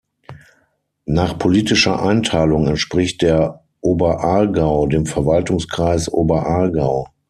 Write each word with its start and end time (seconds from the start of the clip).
Nach 1.05 1.37
politischer 1.37 2.01
Einteilung 2.01 2.65
entspricht 2.65 3.21
der 3.21 3.63
Oberaargau 3.81 4.87
dem 4.87 5.05
Verwaltungskreis 5.05 6.09
Oberaargau. 6.11 7.09